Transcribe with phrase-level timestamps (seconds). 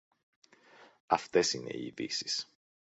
[1.07, 2.47] Αυτές είναι οι ειδήσεις